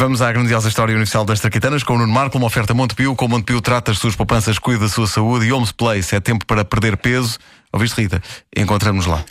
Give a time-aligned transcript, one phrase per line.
[0.00, 3.14] Vamos à grandiosa história universal das traquitanas com o Nuno Marco, uma oferta Montepio.
[3.14, 6.46] Com Montepio trata as suas poupanças, cuida da sua saúde e Homes Place é tempo
[6.46, 7.38] para perder peso.
[7.70, 8.22] Ouviste, Rita?
[8.56, 9.22] Encontramos lá.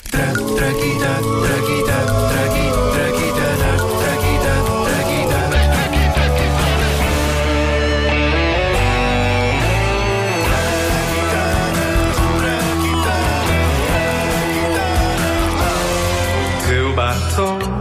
[16.68, 17.79] Teu batom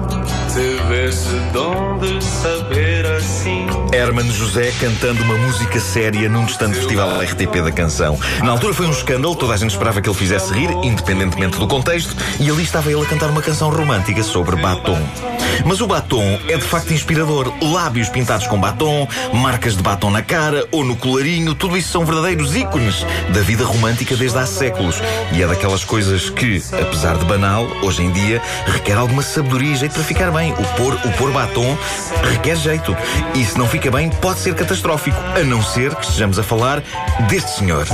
[1.09, 3.67] te veste de saber assim.
[3.93, 8.19] Herman José cantando uma música séria num distante festival RTP da canção.
[8.43, 11.67] Na altura foi um escândalo, toda a gente esperava que ele fizesse rir, independentemente do
[11.67, 14.99] contexto, e ali estava ele a cantar uma canção romântica sobre batom.
[15.65, 17.53] Mas o batom é de facto inspirador.
[17.63, 22.05] Lábios pintados com batom, marcas de batom na cara ou no colarinho, tudo isso são
[22.05, 24.97] verdadeiros ícones da vida romântica desde há séculos.
[25.33, 29.77] E é daquelas coisas que, apesar de banal, hoje em dia requer alguma sabedoria e
[29.77, 30.53] jeito para ficar bem.
[30.53, 31.77] O pôr, o pôr batom
[32.31, 32.97] requer jeito.
[33.35, 35.19] E se não fica bem, pode ser catastrófico.
[35.37, 36.83] A não ser que estejamos a falar
[37.29, 37.87] deste senhor.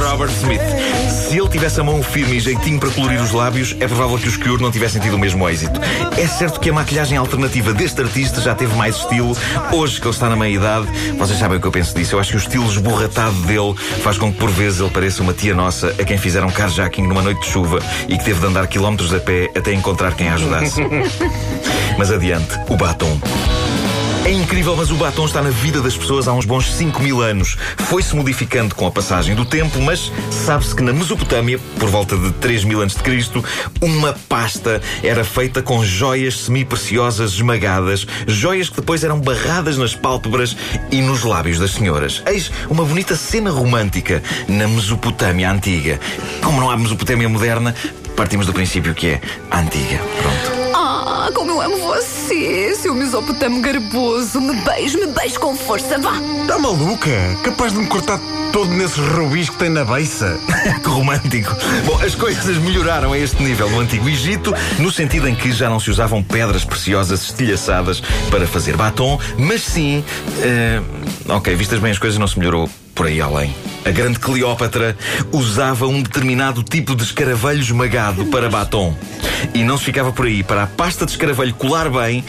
[0.00, 0.60] Robert Smith.
[1.34, 4.28] Se ele tivesse a mão firme e jeitinho para colorir os lábios, é provável que
[4.28, 5.80] os Cure não tivessem tido o mesmo êxito.
[6.16, 9.36] É certo que a maquilhagem alternativa deste artista já teve mais estilo.
[9.72, 10.86] Hoje que ele está na meia-idade,
[11.18, 12.14] vocês sabem o que eu penso disso.
[12.14, 15.32] Eu acho que o estilo esborratado dele faz com que por vezes ele pareça uma
[15.32, 18.68] tia nossa a quem fizeram carjacking numa noite de chuva e que teve de andar
[18.68, 20.82] quilómetros a pé até encontrar quem a ajudasse.
[21.98, 23.18] Mas adiante, o batom.
[24.24, 27.20] É incrível, mas o batom está na vida das pessoas há uns bons 5 mil
[27.20, 27.58] anos.
[27.76, 32.32] Foi-se modificando com a passagem do tempo, mas sabe-se que na Mesopotâmia, por volta de
[32.32, 33.44] 3 mil anos de Cristo,
[33.82, 40.56] uma pasta era feita com joias semi-preciosas esmagadas, joias que depois eram barradas nas pálpebras
[40.90, 42.22] e nos lábios das senhoras.
[42.26, 46.00] Eis uma bonita cena romântica na Mesopotâmia antiga.
[46.42, 47.74] Como não há Mesopotâmia moderna,
[48.16, 49.20] partimos do princípio que é
[49.52, 50.00] antiga.
[50.22, 50.53] Pronto.
[51.26, 54.42] Ah, como eu amo você, seu mesopotamo garboso.
[54.42, 56.20] Me beijo, me beijo com força, vá.
[56.42, 57.08] Está maluca?
[57.42, 58.20] Capaz de me cortar
[58.52, 60.38] todo nesses rubis que tem na beiça?
[60.84, 61.56] Que romântico.
[61.86, 65.70] Bom, as coisas melhoraram a este nível no Antigo Egito, no sentido em que já
[65.70, 70.04] não se usavam pedras preciosas estilhaçadas para fazer batom, mas sim.
[70.42, 70.82] eh,
[71.26, 73.54] ok, vistas bem as coisas, não se melhorou por aí além.
[73.84, 74.96] A grande Cleópatra
[75.32, 78.96] usava um determinado tipo de escaravelho esmagado para batom.
[79.52, 80.42] E não se ficava por aí.
[80.42, 82.24] Para a pasta de escaravelho colar bem,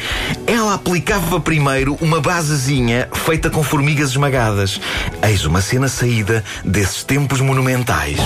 [0.45, 4.79] ela aplicava primeiro uma basezinha feita com formigas esmagadas.
[5.23, 8.17] Eis uma cena saída desses tempos monumentais.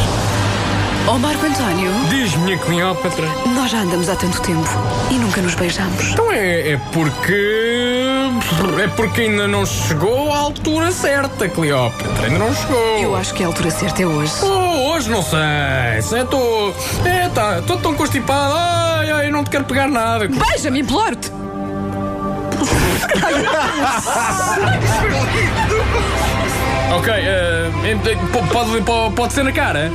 [1.11, 3.25] Oh, Marco António, Diz, minha Cleópatra.
[3.55, 4.69] nós já andamos há tanto tempo
[5.09, 6.11] e nunca nos beijamos.
[6.11, 8.29] Então é, é porque.
[8.79, 12.27] É porque ainda não chegou à altura certa, Cleópatra.
[12.27, 12.99] Ainda não chegou.
[12.99, 14.33] Eu acho que a altura certa é hoje.
[14.43, 15.99] Oh, hoje não sei.
[16.03, 16.75] Se Estou.
[17.03, 17.57] É, tá.
[17.57, 18.53] Estou tão constipado.
[18.55, 20.27] Ai, ai, não te quero pegar nada.
[20.27, 21.31] Beija-me, imploro-te!
[26.91, 27.13] Ok,
[28.31, 29.91] po- pode, po- pode ser na cara?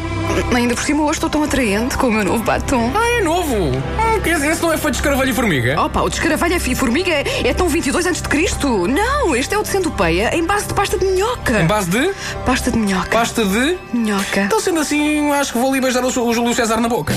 [0.54, 2.90] Ainda por cima hoje estou tão atraente com o meu novo batom.
[2.94, 3.54] Ah, é novo.
[3.54, 5.80] Hum, que esse esse não é feito de escaravelho e formiga?
[5.80, 8.86] Opa, o descaravelho e formiga é, é tão 22 antes de Cristo.
[8.86, 11.60] Não, este é o de centopeia em base de pasta de minhoca.
[11.60, 12.10] Em base de
[12.46, 13.08] Pasta de minhoca.
[13.10, 13.76] pasta de.
[13.92, 14.42] Minhoca.
[14.42, 17.12] Então, sendo assim, acho que vou ali beijar o, o Júlio César na boca.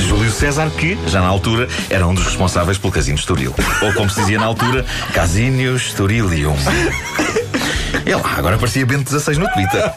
[0.00, 3.54] Júlio César, que, já na altura, era um dos responsáveis pelo Casino Estoril.
[3.82, 6.56] Ou, como se dizia na altura, Casino Estorilium.
[8.06, 9.82] É lá, agora parecia Bento 16 no Twitter.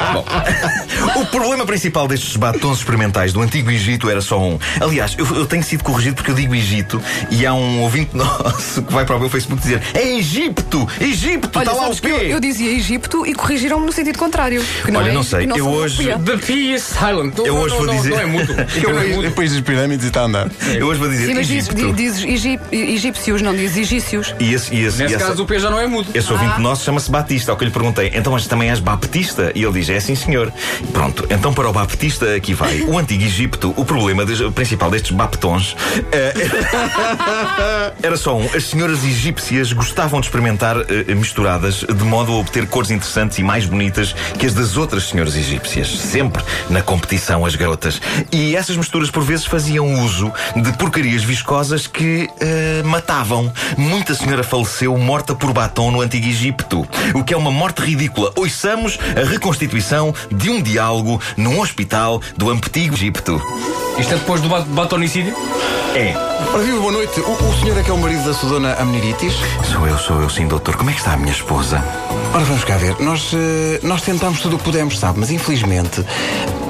[1.13, 4.57] Bom, o problema principal destes batons experimentais do Antigo Egito era só um.
[4.79, 8.81] Aliás, eu, eu tenho sido corrigido porque eu digo Egito e há um ouvinte nosso
[8.83, 10.87] que vai para o meu Facebook dizer é Egipto!
[10.99, 11.59] Egipto!
[11.59, 14.63] Está lá o que eu, eu dizia Egipto e corrigiram-me no sentido contrário.
[14.85, 16.07] que Olha, é- não sei, que eu hoje-.
[16.17, 17.35] The P is silent.
[17.37, 18.55] Não, Eu não, hoje não, vou não, dizer- Não é mútuo.
[18.83, 19.27] Eu Não é.
[19.27, 20.49] Depois das pirâmides e está a andar.
[20.73, 21.93] Eu hoje vou dizer Sim, mas diz, Egipto.
[21.93, 24.33] diz, egip- egípcios, não diz egícios.
[24.39, 26.11] E esse, e esse, Nesse e essa- caso, o P já não é mútuo.
[26.15, 29.51] Esse ouvinte nosso chama-se Batista, ao que eu lhe perguntei, então mas também és baptista?
[29.55, 30.51] E ele diz, é sim senhor.
[30.91, 32.81] Pronto, então para o baptista aqui vai.
[32.81, 35.75] O antigo Egito, o problema o principal destes baptons
[36.11, 36.33] eh,
[38.03, 38.45] era só um.
[38.55, 43.43] As senhoras egípcias gostavam de experimentar eh, misturadas de modo a obter cores interessantes e
[43.43, 45.97] mais bonitas que as das outras senhoras egípcias.
[45.97, 48.01] Sempre na competição as garotas.
[48.31, 53.51] E essas misturas por vezes faziam uso de porcarias viscosas que eh, matavam.
[53.77, 56.87] Muita senhora faleceu morta por batom no Antigo Egito.
[57.13, 58.31] O que é uma morte ridícula.
[58.35, 63.41] Ouçamos a reconstituição de um diálogo num hospital do Antigo Egito.
[63.99, 65.33] Isto é depois do ba- batonicídio?
[65.95, 66.13] É.
[66.53, 67.19] Ora, viva, boa noite.
[67.21, 69.33] O, o senhor é que é o marido da sua dona Amneritis?
[69.71, 70.75] Sou eu, sou eu sim, doutor.
[70.75, 71.83] Como é que está a minha esposa?
[72.33, 72.95] Ora, vamos cá ver.
[72.99, 75.19] Nós, eh, nós tentámos tudo o que pudemos, sabe?
[75.19, 76.05] Mas infelizmente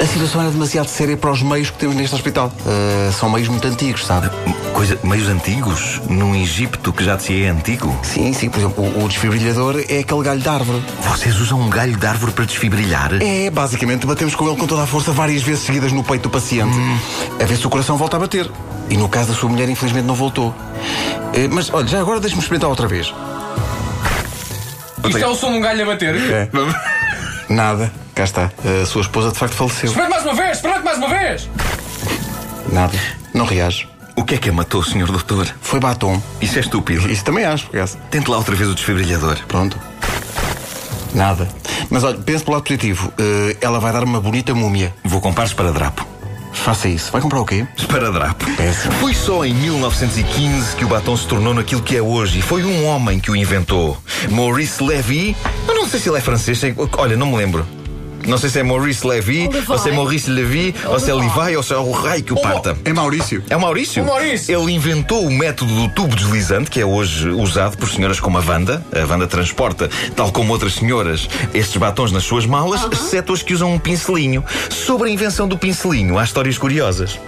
[0.01, 2.51] a situação era demasiado séria para os meios que temos neste hospital.
[2.65, 4.29] Eh, são meios muito antigos, sabe?
[4.73, 5.99] Coisa, meios antigos?
[6.07, 7.93] Num Egito que já de si é antigo?
[8.03, 8.49] Sim, sim.
[8.49, 10.81] Por exemplo, o, o desfibrilhador é aquele galho de árvore.
[11.01, 13.11] Vocês usam um galho de árvore para desfibrilhar?
[13.21, 16.29] É, basicamente, batemos com ele com toda a força várias vezes seguidas no peito do
[16.29, 16.77] paciente,
[17.41, 18.49] a ver se o coração volta a bater.
[18.89, 20.53] E no caso da sua mulher, infelizmente, não voltou.
[21.33, 23.13] Eh, mas, olha, já agora deixe-me experimentar outra vez.
[25.05, 26.15] Isto é o som de um galho a bater?
[26.15, 26.49] É.
[27.49, 27.91] Nada.
[28.15, 28.51] Cá está.
[28.81, 29.89] A sua esposa, de facto, faleceu.
[29.89, 31.49] Espera mais uma vez, espera mais uma vez!
[32.71, 32.97] Nada.
[33.33, 33.87] Não reage.
[34.15, 35.47] O que é que a matou, senhor doutor?
[35.61, 36.21] Foi batom.
[36.41, 37.09] Isso é estúpido.
[37.09, 37.97] Isso também acho, por acaso.
[38.09, 39.37] Tente lá outra vez o desfibrilhador.
[39.47, 39.77] Pronto.
[41.13, 41.47] Nada.
[41.89, 43.13] Mas olha, pense pelo lado positivo.
[43.19, 44.93] Eh, ela vai dar uma bonita múmia.
[45.03, 46.05] Vou comprar esparadrapo.
[46.53, 47.11] Faça isso.
[47.11, 47.65] Vai comprar o quê?
[47.77, 48.45] Esparadrapo.
[48.55, 48.93] Péssimo.
[48.95, 52.39] Foi só em 1915 que o batom se tornou naquilo que é hoje.
[52.39, 53.97] E foi um homem que o inventou.
[54.29, 55.35] Maurice Levy.
[55.67, 56.61] Eu não sei se ele é francês.
[56.97, 57.65] Olha, não me lembro.
[58.27, 59.71] Não sei se é Maurice Levy, Levi.
[59.71, 62.33] ou se é Maurice Levy, ou se é Levi, ou se é o raio que
[62.33, 62.77] o parta.
[62.83, 63.41] É Maurício.
[63.49, 64.03] É o Maurício.
[64.03, 64.53] O Maurício.
[64.53, 68.41] Ele inventou o método do tubo deslizante, que é hoje usado por senhoras como a
[68.41, 68.85] Wanda.
[68.93, 73.53] A Wanda transporta, tal como outras senhoras, estes batons nas suas malas, exceto as que
[73.53, 74.43] usam um pincelinho.
[74.69, 77.19] Sobre a invenção do pincelinho, há histórias curiosas.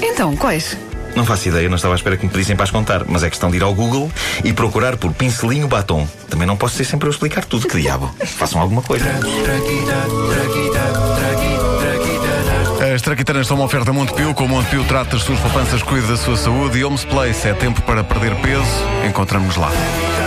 [0.00, 0.76] Então, quais?
[1.14, 3.30] Não faço ideia, não estava à espera que me pedissem para as contar, mas é
[3.30, 4.10] questão de ir ao Google
[4.44, 6.06] e procurar por pincelinho batom.
[6.28, 8.14] Também não posso ser sempre eu a explicar tudo, que diabo.
[8.24, 9.04] Façam alguma coisa.
[12.94, 14.32] As traquitanas são uma oferta Montepio.
[14.34, 16.78] Com o Montepio trata as suas poupanças, cuida da sua saúde.
[16.78, 18.64] E Homes Place é tempo para perder peso.
[19.06, 19.70] Encontramos lá.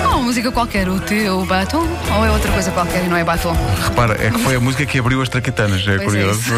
[0.06, 1.88] Uma música qualquer, o teu batom?
[2.16, 3.56] Ou é outra coisa qualquer e não é batom?
[3.84, 5.82] Repara, é que foi a música que abriu as traquitanas.
[5.82, 6.40] É Pois é curioso.
[6.40, 6.52] isso.